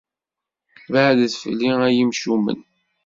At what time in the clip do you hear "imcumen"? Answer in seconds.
2.03-2.59